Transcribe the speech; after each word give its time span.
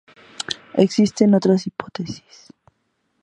Existen 0.73 1.35
otras 1.35 1.67
hipótesis. 1.67 2.49